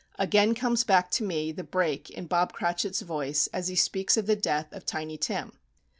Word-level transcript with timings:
Again 0.17 0.55
comes 0.55 0.83
back 0.83 1.11
to 1.11 1.23
me 1.23 1.51
the 1.51 1.63
break 1.63 2.09
in 2.09 2.25
Bob 2.25 2.53
Cratchit's 2.53 3.01
voice, 3.01 3.45
as 3.53 3.67
he 3.67 3.75
speaks 3.75 4.17
of 4.17 4.25
the 4.25 4.35
death 4.35 4.73
of 4.73 4.83
Tiny 4.83 5.15
Tim. 5.15 5.51